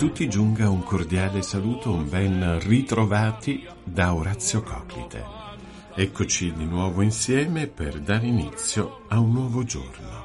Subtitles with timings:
[0.00, 5.22] tutti giunga un cordiale saluto, un ben ritrovati da Orazio Coclite.
[5.94, 10.24] Eccoci di nuovo insieme per dare inizio a un nuovo giorno.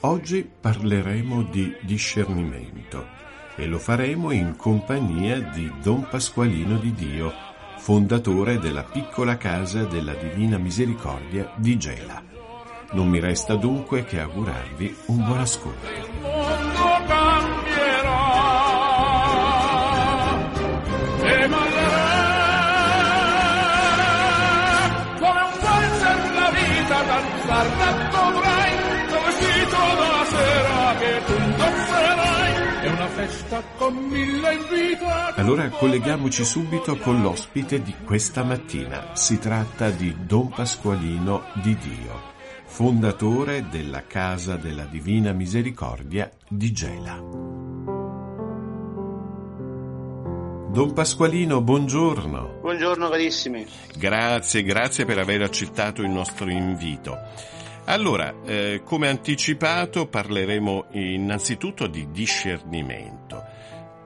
[0.00, 3.06] Oggi parleremo di discernimento
[3.56, 7.32] e lo faremo in compagnia di Don Pasqualino di Dio,
[7.78, 12.22] fondatore della piccola casa della Divina Misericordia di Gela.
[12.90, 17.47] Non mi resta dunque che augurarvi un buon ascolto.
[27.58, 28.72] Danzar dovrai
[29.26, 36.96] vestito da sera che tu indosserai è una festa con mille invitati Allora colleghiamoci subito
[36.98, 39.10] con l'ospite di questa mattina.
[39.14, 42.20] Si tratta di Don Pasqualino di Dio,
[42.64, 47.47] fondatore della Casa della Divina Misericordia di Gela.
[50.70, 52.58] Don Pasqualino, buongiorno.
[52.60, 53.66] Buongiorno carissimi.
[53.96, 57.18] Grazie, grazie per aver accettato il nostro invito.
[57.86, 63.42] Allora, eh, come anticipato, parleremo innanzitutto di discernimento.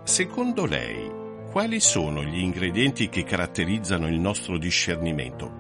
[0.05, 1.11] Secondo lei,
[1.51, 5.51] quali sono gli ingredienti che caratterizzano il nostro discernimento?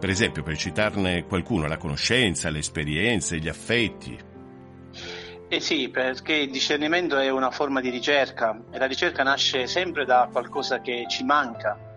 [0.00, 4.18] Per esempio, per citarne qualcuno, la conoscenza, le esperienze, gli affetti.
[5.50, 10.04] Eh sì, perché il discernimento è una forma di ricerca e la ricerca nasce sempre
[10.04, 11.87] da qualcosa che ci manca,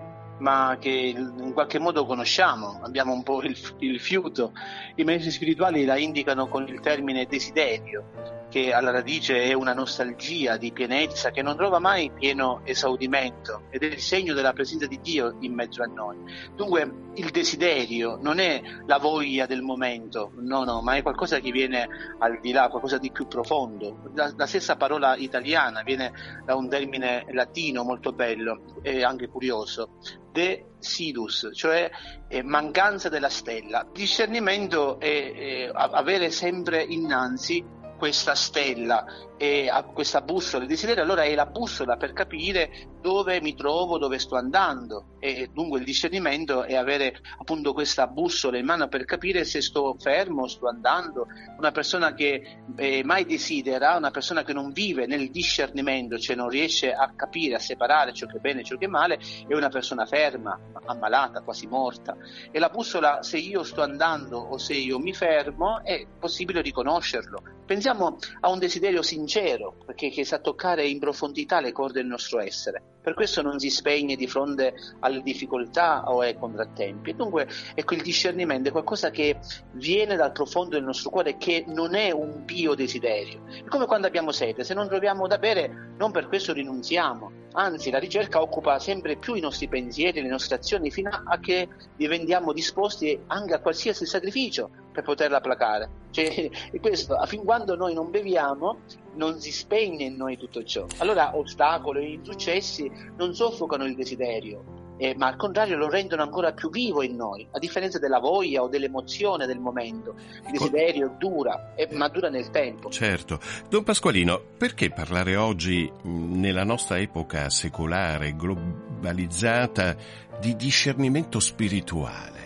[0.41, 4.53] ma che in qualche modo conosciamo, abbiamo un po' il, il fiuto.
[4.95, 10.57] I maestri spirituali la indicano con il termine desiderio, che alla radice è una nostalgia
[10.57, 14.99] di pienezza che non trova mai pieno esaurimento ed è il segno della presenza di
[14.99, 16.17] Dio in mezzo a noi.
[16.55, 21.51] Dunque il desiderio non è la voglia del momento, no, no, ma è qualcosa che
[21.51, 21.87] viene
[22.19, 24.09] al di là, qualcosa di più profondo.
[24.15, 26.11] La, la stessa parola italiana viene
[26.43, 29.97] da un termine latino molto bello e anche curioso,
[30.31, 31.89] desidus, cioè
[32.27, 33.85] eh, mancanza della stella.
[33.91, 39.05] Discernimento è, è avere sempre innanzi questa stella
[39.37, 43.99] e a questa bussola, il desiderio allora è la bussola per capire dove mi trovo,
[43.99, 49.05] dove sto andando e dunque il discernimento è avere appunto questa bussola in mano per
[49.05, 51.27] capire se sto fermo, sto andando.
[51.57, 56.49] Una persona che eh, mai desidera, una persona che non vive nel discernimento, cioè non
[56.49, 59.53] riesce a capire, a separare ciò che è bene e ciò che è male, è
[59.53, 62.17] una persona ferma, ammalata, quasi morta.
[62.49, 67.43] E la bussola, se io sto andando o se io mi fermo, è possibile riconoscerlo.
[67.65, 72.39] Pensiamo a un desiderio sincero, perché che sa toccare in profondità le corde del nostro
[72.39, 72.81] essere.
[73.01, 77.15] Per questo non si spegne di fronte alle difficoltà o ai contrattempi.
[77.15, 79.39] Dunque, ecco, il discernimento è qualcosa che
[79.73, 83.41] viene dal profondo del nostro cuore, che non è un pio desiderio.
[83.47, 87.40] È come quando abbiamo sete, se non troviamo da bere, non per questo rinunziamo.
[87.53, 91.67] Anzi, la ricerca occupa sempre più i nostri pensieri, le nostre azioni, fino a che
[91.95, 95.89] diventiamo disposti anche a qualsiasi sacrificio per poterla placare.
[96.11, 98.79] Cioè, questo, fin quando noi non beviamo,
[99.15, 100.85] non si spegne in noi tutto ciò.
[100.99, 106.53] Allora ostacoli e insuccessi non soffocano il desiderio, eh, ma al contrario lo rendono ancora
[106.53, 110.13] più vivo in noi, a differenza della voglia o dell'emozione del momento.
[110.45, 112.89] Il desiderio dura, eh, ma dura nel tempo.
[112.89, 113.39] Certo.
[113.67, 119.95] Don Pasqualino, perché parlare oggi, nella nostra epoca secolare, globalizzata,
[120.39, 122.39] di discernimento spirituale?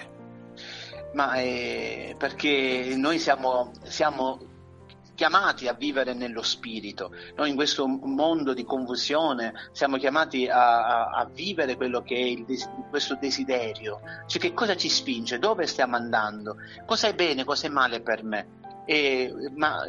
[1.14, 4.40] Ma eh, perché noi siamo, siamo
[5.16, 7.12] chiamati a vivere nello spirito.
[7.36, 12.20] Noi in questo mondo di confusione siamo chiamati a, a, a vivere quello che è
[12.20, 12.46] il,
[12.90, 14.02] questo desiderio.
[14.28, 15.40] Cioè che cosa ci spinge?
[15.40, 16.58] Dove stiamo andando?
[16.86, 18.65] Cosa è bene, cosa è male per me?
[18.86, 19.84] E, ma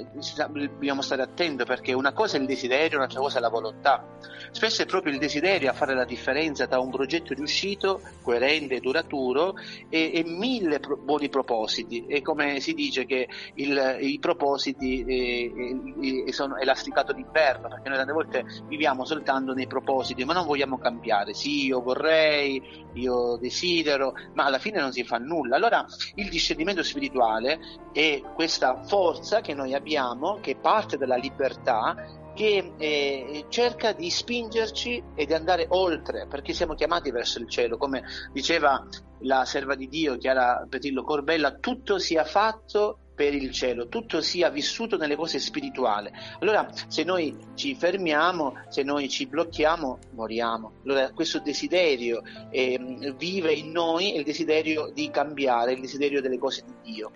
[0.49, 4.17] dobbiamo stare attenti perché una cosa è il desiderio, un'altra cosa è la volontà.
[4.51, 9.55] Spesso è proprio il desiderio a fare la differenza tra un progetto riuscito, coerente, duraturo
[9.91, 12.07] e, e mille pro- buoni propositi.
[12.07, 17.99] E come si dice che il, i propositi eh, eh, sono elasticato d'inverno, perché noi
[17.99, 21.35] tante volte viviamo soltanto nei propositi, ma non vogliamo cambiare.
[21.35, 22.63] Sì, io vorrei,
[22.95, 25.57] io desidero, ma alla fine non si fa nulla.
[25.57, 25.85] Allora
[26.15, 27.61] il discernimento spirituale
[27.93, 31.94] è questa forza che noi abbiamo, che parte dalla libertà,
[32.35, 37.79] che eh, cerca di spingerci e di andare oltre, perché siamo chiamati verso il cielo,
[37.79, 38.87] come diceva
[39.21, 44.50] la serva di Dio Chiara Petillo Corbella, tutto sia fatto per il cielo, tutto sia
[44.50, 46.11] vissuto nelle cose spirituali.
[46.41, 50.73] Allora, se noi ci fermiamo, se noi ci blocchiamo, moriamo.
[50.85, 56.62] Allora, questo desiderio eh, vive in noi il desiderio di cambiare, il desiderio delle cose
[56.62, 57.11] di Dio.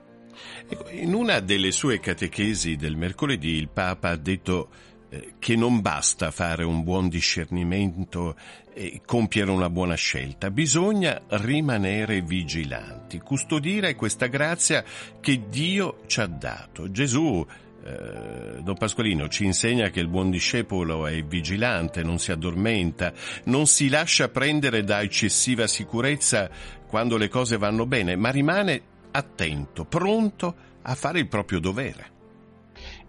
[0.69, 4.69] Ecco, in una delle sue catechesi del mercoledì il Papa ha detto
[5.11, 8.37] eh, che non basta fare un buon discernimento
[8.73, 14.85] e compiere una buona scelta, bisogna rimanere vigilanti, custodire questa grazia
[15.21, 16.91] che Dio ci ha dato.
[16.91, 17.45] Gesù
[17.83, 23.13] eh, Don Pasqualino ci insegna che il buon discepolo è vigilante, non si addormenta,
[23.45, 26.51] non si lascia prendere da eccessiva sicurezza
[26.87, 32.19] quando le cose vanno bene, ma rimane attento, pronto a fare il proprio dovere.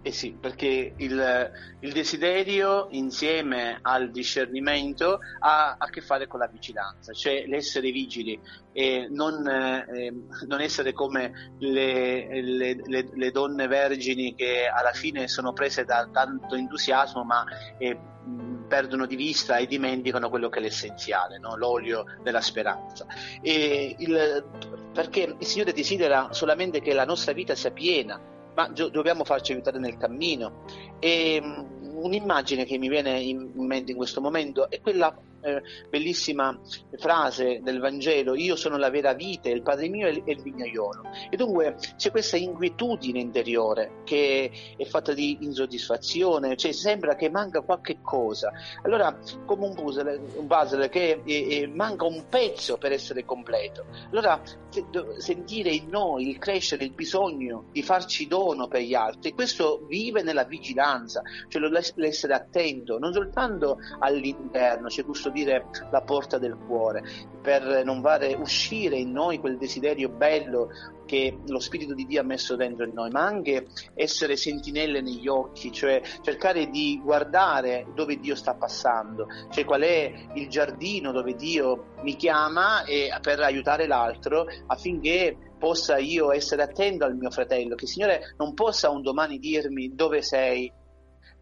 [0.04, 6.48] Eh sì, perché il, il, desiderio insieme al discernimento ha a che fare con la
[6.48, 8.40] vigilanza, cioè l'essere vigili
[8.72, 10.12] e non, eh,
[10.48, 16.10] non essere come le, le, le, le, donne vergini che alla fine sono prese da
[16.12, 17.46] tanto entusiasmo ma
[17.78, 17.96] eh,
[18.68, 21.56] perdono di vista e dimenticano quello che è l'essenziale, no?
[21.58, 23.06] l'olio della speranza.
[23.44, 24.46] Il,
[24.94, 29.80] perché il Signore desidera solamente che la nostra vita sia piena ma dobbiamo farci aiutare
[29.80, 30.64] nel cammino.
[31.00, 36.58] E mm, un'immagine che mi viene in mente in questo momento è quella eh, bellissima
[36.98, 41.04] frase del Vangelo, io sono la vera vite, il Padre mio è il vignaiolo.
[41.30, 47.62] E dunque c'è questa inquietudine interiore che è fatta di insoddisfazione, cioè sembra che manca
[47.62, 48.52] qualche cosa.
[48.84, 53.86] Allora, come un puzzle, un puzzle che eh, manca un pezzo per essere completo.
[54.12, 54.42] Allora,
[55.18, 60.22] sentire in noi il crescere, il bisogno di farci dono per gli altri, questo vive
[60.22, 61.62] nella vigilanza, cioè
[61.96, 67.04] l'essere attento non soltanto all'interno, c'è questo dire la porta del cuore,
[67.42, 70.70] per non fare uscire in noi quel desiderio bello
[71.06, 75.28] che lo Spirito di Dio ha messo dentro di noi, ma anche essere sentinelle negli
[75.28, 81.36] occhi, cioè cercare di guardare dove Dio sta passando, cioè qual è il giardino dove
[81.36, 82.84] Dio mi chiama
[83.22, 88.54] per aiutare l'altro affinché possa io essere attento al mio fratello, che il Signore non
[88.54, 90.72] possa un domani dirmi dove sei,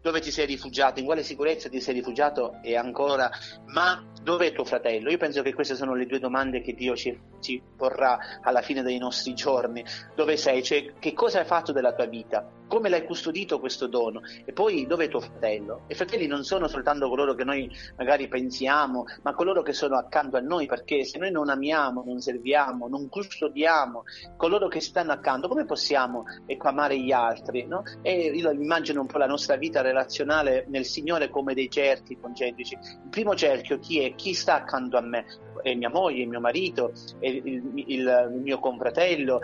[0.02, 3.30] dove ti sei rifugiato, in quale sicurezza ti sei rifugiato e ancora,
[3.66, 5.10] ma dove è tuo fratello?
[5.10, 8.82] Io penso che queste sono le due domande che Dio ci, ci porrà alla fine
[8.82, 9.84] dei nostri giorni.
[10.14, 10.62] Dove sei?
[10.62, 12.59] Cioè, che cosa hai fatto della tua vita?
[12.70, 14.20] Come l'hai custodito questo dono?
[14.44, 15.86] E poi dove è tuo fratello?
[15.88, 20.36] I fratelli non sono soltanto coloro che noi magari pensiamo, ma coloro che sono accanto
[20.36, 24.04] a noi, perché se noi non amiamo, non serviamo, non custodiamo
[24.36, 27.66] coloro che stanno accanto, come possiamo ecco, amare gli altri?
[27.66, 27.82] No?
[28.02, 32.74] E io immagino un po' la nostra vita relazionale nel Signore come dei cerchi concentrici.
[32.74, 34.14] Il primo cerchio chi è?
[34.14, 35.26] Chi sta accanto a me?
[35.62, 39.40] È mia moglie, mio marito, il, il, il, mio confratello,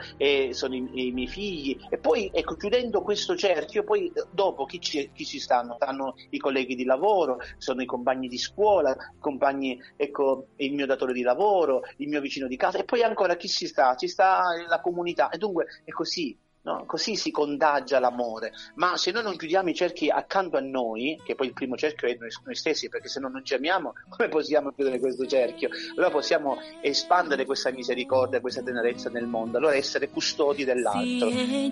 [0.50, 1.78] sono i, i, miei figli.
[1.88, 5.74] E poi, ecco, chiudendo questo cerchio, poi dopo chi ci, chi ci stanno?
[5.74, 11.12] Stanno i colleghi di lavoro, sono i compagni di scuola, compagni, ecco, il mio datore
[11.12, 13.94] di lavoro, il mio vicino di casa, e poi ancora chi ci sta?
[13.96, 15.30] Ci sta la comunità.
[15.30, 16.82] E dunque è così No?
[16.85, 18.52] Così si contagia l'amore.
[18.75, 22.08] Ma se noi non chiudiamo i cerchi accanto a noi, che poi il primo cerchio
[22.08, 25.68] è noi, noi stessi, perché se no non ci amiamo, come possiamo chiudere questo cerchio?
[25.92, 31.30] Allora possiamo espandere questa misericordia, questa tenerezza nel mondo, allora essere custodi dell'altro.
[31.30, 31.70] Si ella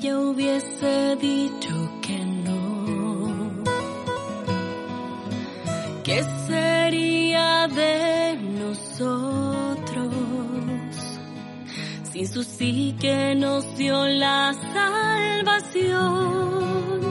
[2.00, 3.62] che no,
[6.04, 9.43] ¿qué sería de nosotros?
[12.14, 17.03] Sin su sí que nos dio la salvación.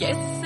[0.00, 0.37] Yes.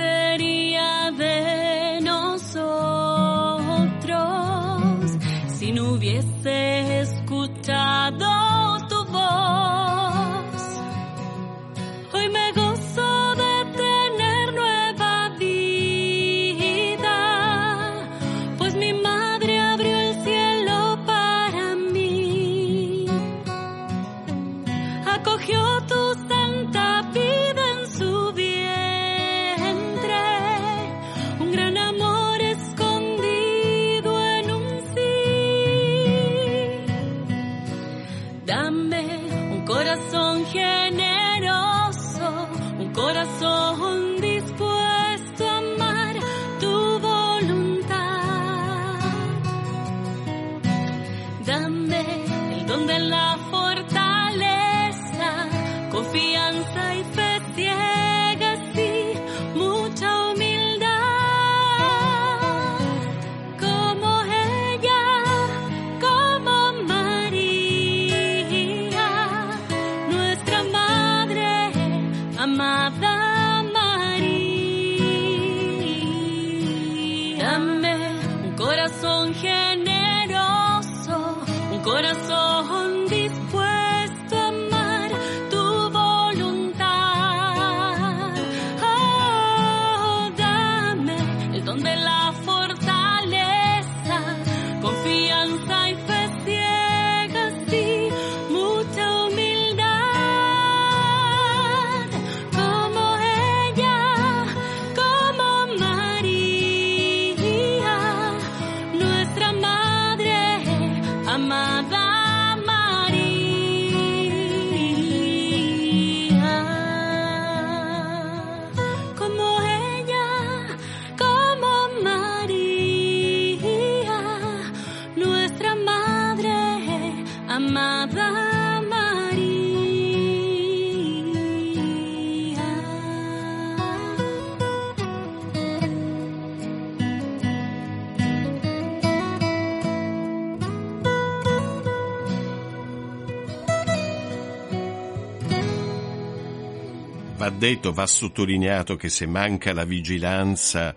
[147.42, 150.94] Va detto, va sottolineato che se manca la vigilanza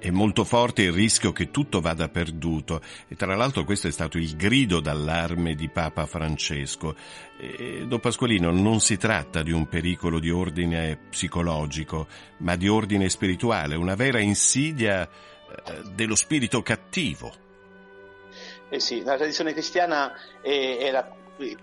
[0.00, 4.18] è molto forte il rischio che tutto vada perduto e tra l'altro questo è stato
[4.18, 6.96] il grido d'allarme di Papa Francesco.
[7.38, 13.08] E, Don Pasqualino, non si tratta di un pericolo di ordine psicologico, ma di ordine
[13.08, 17.32] spirituale, una vera insidia eh, dello spirito cattivo.
[18.70, 20.10] Eh sì, la tradizione cristiana
[20.42, 21.08] eh, era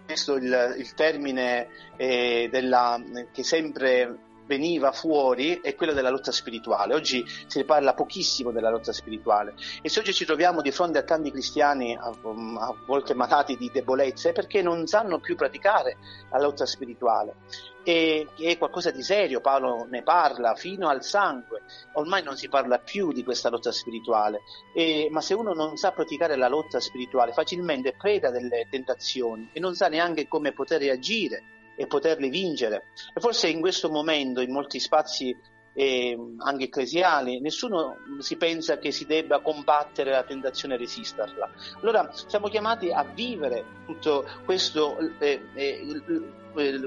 [0.06, 3.02] questo il, il termine eh, della,
[3.32, 6.94] che sempre veniva fuori è quello della lotta spirituale.
[6.94, 10.98] Oggi si ne parla pochissimo della lotta spirituale e se oggi ci troviamo di fronte
[11.00, 15.98] a tanti cristiani a, a volte malati di debolezze è perché non sanno più praticare
[16.32, 17.36] la lotta spirituale.
[17.86, 22.80] E, è qualcosa di serio, Paolo ne parla fino al sangue, ormai non si parla
[22.80, 24.40] più di questa lotta spirituale,
[24.74, 29.60] e, ma se uno non sa praticare la lotta spirituale facilmente preda delle tentazioni e
[29.60, 31.44] non sa neanche come poter reagire
[31.76, 32.88] e poterli vincere.
[33.14, 35.36] E forse in questo momento, in molti spazi
[35.74, 41.50] eh, anche ecclesiali, nessuno si pensa che si debba combattere la tentazione e resisterla.
[41.82, 46.02] Allora siamo chiamati a vivere tutto questo eh, eh,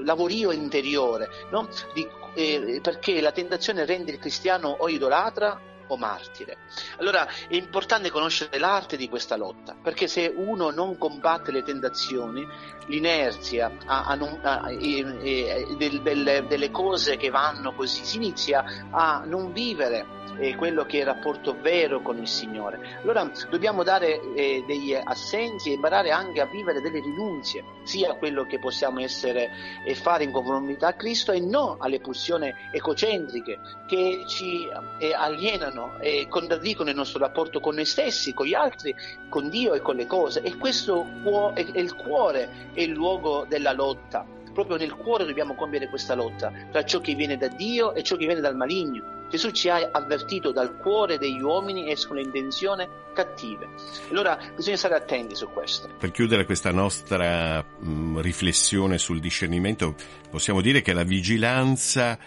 [0.03, 1.67] lavorio interiore, no?
[1.93, 6.57] Di, eh, perché la tentazione rende il cristiano o idolatra o martire.
[6.97, 12.47] Allora è importante conoscere l'arte di questa lotta, perché se uno non combatte le tentazioni,
[12.87, 19.23] l'inerzia a, a non, a, del, delle, delle cose che vanno così, si inizia a
[19.25, 22.99] non vivere eh, quello che è il rapporto vero con il Signore.
[23.01, 28.15] Allora dobbiamo dare eh, degli assensi e imparare anche a vivere delle rinunzie, sia a
[28.15, 29.49] quello che possiamo essere
[29.85, 34.67] e fare in conformità a Cristo e non alle pulsioni ecocentriche che ci
[34.99, 38.93] eh, alienano e contraddicono il nostro rapporto con noi stessi, con gli altri,
[39.29, 40.41] con Dio e con le cose.
[40.41, 41.05] E questo
[41.53, 44.25] è il cuore, è il luogo della lotta.
[44.53, 48.15] Proprio nel cuore dobbiamo compiere questa lotta tra ciò che viene da Dio e ciò
[48.15, 49.15] che viene dal maligno.
[49.29, 53.67] Gesù ci ha avvertito dal cuore degli uomini escono intenzioni cattive.
[54.09, 55.89] Allora bisogna stare attenti su questo.
[55.99, 59.95] Per chiudere questa nostra mh, riflessione sul discernimento,
[60.29, 62.17] possiamo dire che la vigilanza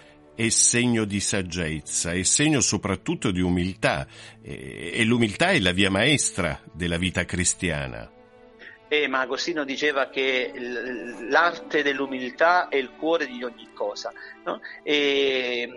[0.41, 4.07] è segno di saggezza, è segno soprattutto di umiltà
[4.41, 8.11] e l'umiltà è la via maestra della vita cristiana.
[8.89, 10.51] Eh, ma Agostino diceva che
[11.29, 14.13] l'arte dell'umiltà è il cuore di ogni cosa.
[14.43, 14.61] No?
[14.83, 15.69] E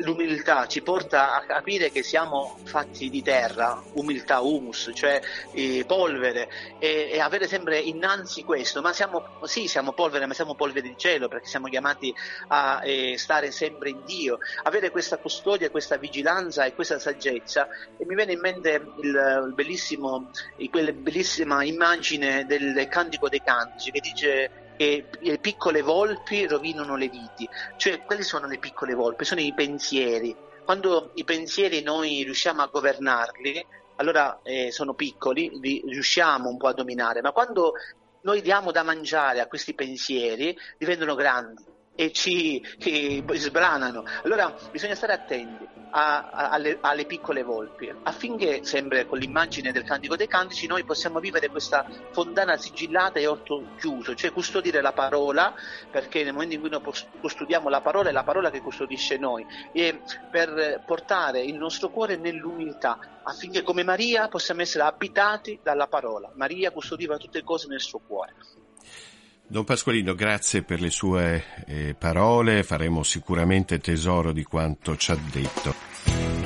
[0.00, 5.20] l'umiltà ci porta a capire che siamo fatti di terra, umiltà, humus, cioè
[5.52, 8.80] eh, polvere, e, e, avere sempre innanzi questo.
[8.80, 12.14] Ma siamo, sì, siamo polvere, ma siamo polvere di cielo perché siamo chiamati
[12.48, 14.38] a eh, stare sempre in Dio.
[14.62, 17.68] Avere questa custodia, questa vigilanza e questa saggezza.
[17.98, 24.00] E mi viene in mente il, il quella bellissima immagine del Cantico dei Cantici che
[24.00, 29.40] dice che le piccole volpi rovinano le viti, cioè quelle sono le piccole volpi, sono
[29.40, 30.34] i pensieri.
[30.64, 36.68] Quando i pensieri noi riusciamo a governarli, allora eh, sono piccoli, li riusciamo un po'
[36.68, 37.74] a dominare, ma quando
[38.22, 44.04] noi diamo da mangiare a questi pensieri, diventano grandi e ci e sbranano.
[44.24, 49.84] Allora bisogna stare attenti a, a, alle, alle, piccole volpi affinché, sempre con l'immagine del
[49.84, 54.92] Cantico dei Cantici, noi possiamo vivere questa fondana sigillata e orto chiuso, cioè custodire la
[54.92, 55.54] parola,
[55.90, 56.82] perché nel momento in cui noi
[57.20, 62.16] custodiamo la parola è la parola che custodisce noi, e per portare il nostro cuore
[62.16, 66.30] nell'umiltà affinché come Maria possiamo essere abitati dalla parola.
[66.34, 68.34] Maria custodiva tutte le cose nel suo cuore.
[69.52, 75.18] Don Pasqualino, grazie per le sue eh, parole, faremo sicuramente tesoro di quanto ci ha
[75.30, 76.41] detto.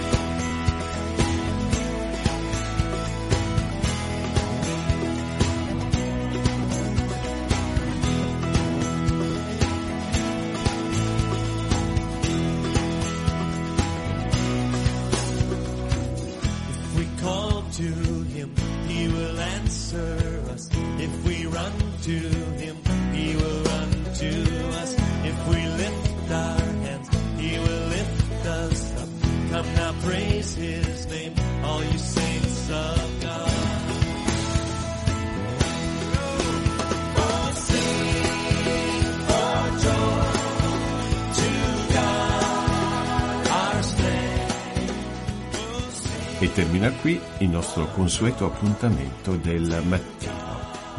[46.87, 50.35] Termina qui il nostro consueto appuntamento del mattino.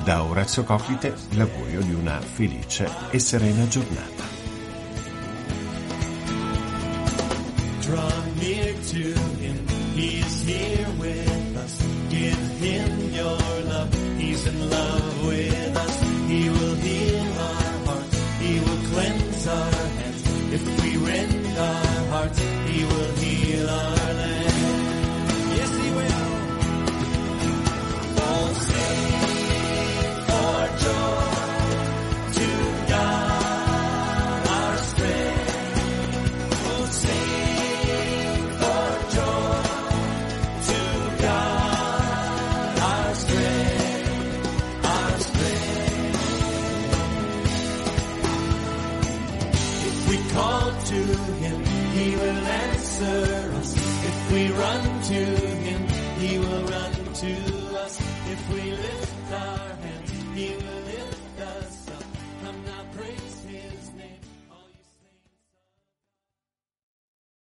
[0.03, 4.36] Da Orazio Coclite l'augurio di una felice e serena giornata.